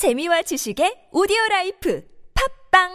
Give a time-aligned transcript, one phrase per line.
[0.00, 2.02] 재미와 지식의 오디오 라이프
[2.32, 2.88] 팟빵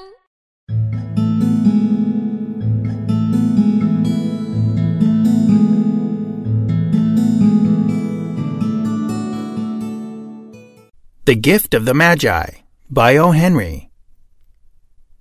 [11.25, 13.29] The Gift of the Magi by O.
[13.29, 13.91] Henry.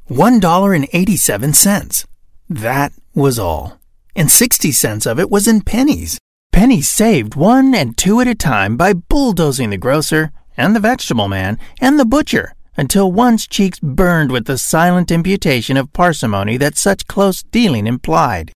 [0.08, 2.06] $1.87.
[2.48, 3.78] That was all.
[4.16, 6.16] And 60 cents of it was in pennies.
[6.50, 11.28] Pennies saved one and two at a time by bulldozing the grocer and the vegetable
[11.28, 16.76] man and the butcher until one's cheeks burned with the silent imputation of parsimony that
[16.76, 18.52] such close dealing implied.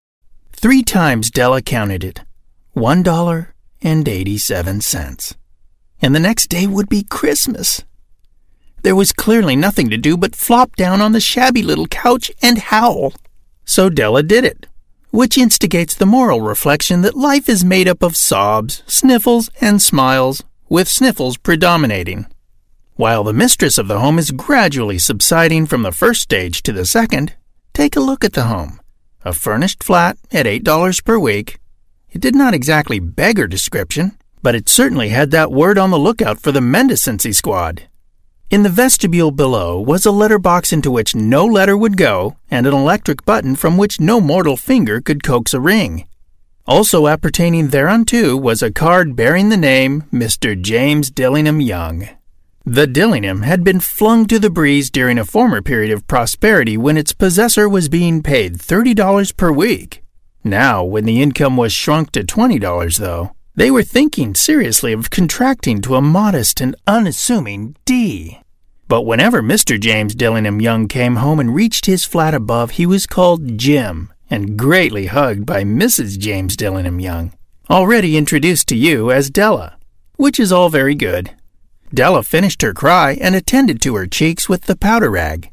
[0.52, 2.22] Three times Della counted it.
[2.72, 5.36] One dollar and eighty-seven cents
[6.00, 7.84] and the next day would be Christmas.
[8.82, 12.58] There was clearly nothing to do but flop down on the shabby little couch and
[12.58, 13.12] howl.
[13.64, 14.66] So Della did it,
[15.10, 20.44] which instigates the moral reflection that life is made up of sobs, sniffles, and smiles,
[20.68, 22.26] with sniffles predominating.
[22.96, 26.84] While the mistress of the home is gradually subsiding from the first stage to the
[26.84, 27.34] second,
[27.72, 28.80] take a look at the home.
[29.24, 31.60] A furnished flat at $8 per week.
[32.10, 36.40] It did not exactly beggar description, but it certainly had that word on the lookout
[36.40, 37.84] for the mendicancy squad.
[38.50, 42.66] In the vestibule below was a letter box into which no letter would go, and
[42.66, 46.07] an electric button from which no mortal finger could coax a ring.
[46.68, 50.60] Also appertaining thereunto was a card bearing the name Mr.
[50.60, 52.10] James Dillingham Young.
[52.66, 56.98] The Dillingham had been flung to the breeze during a former period of prosperity when
[56.98, 60.04] its possessor was being paid $30 per week.
[60.44, 65.80] Now, when the income was shrunk to $20, though, they were thinking seriously of contracting
[65.80, 68.40] to a modest and unassuming D.
[68.88, 69.80] But whenever Mr.
[69.80, 74.56] James Dillingham Young came home and reached his flat above, he was called Jim and
[74.56, 76.18] greatly hugged by Mrs.
[76.18, 77.32] James Dillingham Young,
[77.70, 79.76] already introduced to you as Della,
[80.16, 81.30] which is all very good.
[81.92, 85.50] Della finished her cry and attended to her cheeks with the powder rag.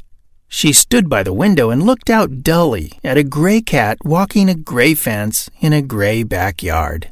[0.48, 4.56] She stood by the window and looked out dully at a gray cat walking a
[4.56, 7.12] gray fence in a gray backyard.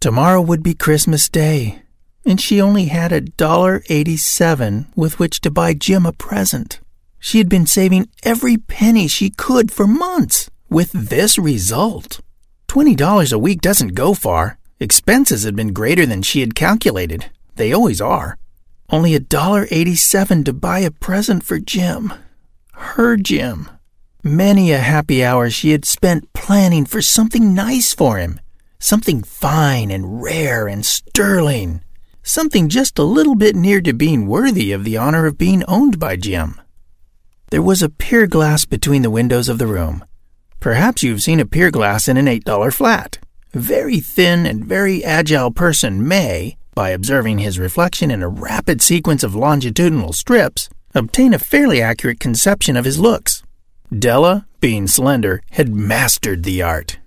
[0.00, 1.82] Tomorrow would be Christmas Day,
[2.24, 6.80] and she only had a dollar eighty-seven with which to buy Jim a present.
[7.18, 12.20] She had been saving every penny she could for months, with this result.
[12.66, 14.58] Twenty dollars a week doesn't go far.
[14.80, 17.26] Expenses had been greater than she had calculated.
[17.56, 18.38] They always are.
[18.90, 22.12] Only a dollar eighty-seven to buy a present for Jim.
[22.72, 23.70] Her Jim.
[24.24, 28.40] Many a happy hour she had spent planning for something nice for him
[28.82, 31.80] something fine and rare and sterling,
[32.22, 36.00] something just a little bit near to being worthy of the honor of being owned
[36.00, 36.60] by Jim.
[37.50, 40.04] There was a pier glass between the windows of the room.
[40.62, 43.18] Perhaps you've seen a pier glass in an $8 flat.
[43.52, 48.80] A very thin and very agile person may, by observing his reflection in a rapid
[48.80, 53.42] sequence of longitudinal strips, obtain a fairly accurate conception of his looks.
[53.92, 57.00] Della, being slender, had mastered the art.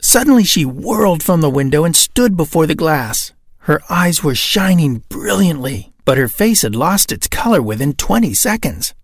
[0.00, 3.32] Suddenly she whirled from the window and stood before the glass.
[3.66, 8.94] Her eyes were shining brilliantly, but her face had lost its color within 20 seconds.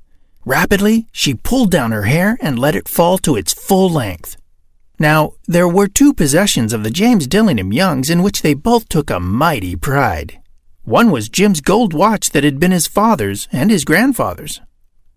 [0.47, 4.37] Rapidly, she pulled down her hair and let it fall to its full length.
[4.97, 9.11] Now, there were two possessions of the James Dillingham Youngs in which they both took
[9.11, 10.39] a mighty pride.
[10.85, 14.61] One was Jim's gold watch that had been his father's and his grandfather's.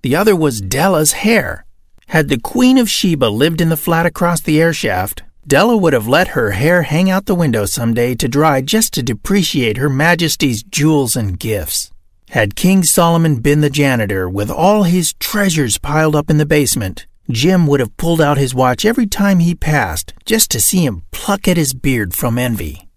[0.02, 1.64] The other was Della's hair.
[2.08, 5.94] Had the Queen of Sheba lived in the flat across the air shaft, Della would
[5.94, 9.78] have let her hair hang out the window some day to dry just to depreciate
[9.78, 11.92] Her Majesty's jewels and gifts.
[12.30, 17.08] Had King Solomon been the janitor with all his treasures piled up in the basement,
[17.30, 21.04] Jim would have pulled out his watch every time he passed just to see him
[21.12, 22.88] pluck at his beard from envy.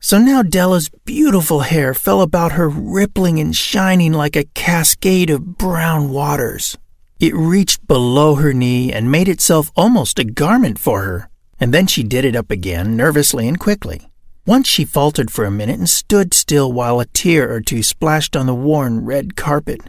[0.00, 5.58] So now Della's beautiful hair fell about her rippling and shining like a cascade of
[5.58, 6.76] brown waters.
[7.18, 11.30] It reached below her knee and made itself almost a garment for her
[11.60, 14.09] and then she did it up again, nervously and quickly.
[14.46, 18.34] Once she faltered for a minute and stood still while a tear or two splashed
[18.34, 19.80] on the worn red carpet.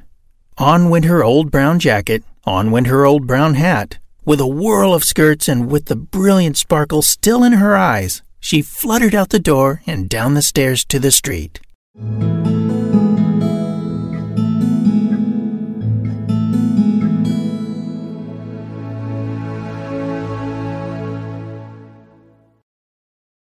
[0.57, 3.97] On went her old brown jacket, on went her old brown hat.
[4.25, 8.61] With a whirl of skirts and with the brilliant sparkle still in her eyes, she
[8.61, 11.59] fluttered out the door and down the stairs to the street.